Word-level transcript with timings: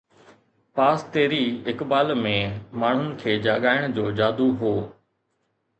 پاس 0.77 0.99
تيري 1.15 1.41
اقبال 1.73 2.15
۾ 2.23 2.33
ماڻهن 2.55 3.07
کي 3.21 3.37
جاڳائڻ 3.47 3.97
جو 4.01 4.09
جادو 4.23 4.49
هو 4.65 4.73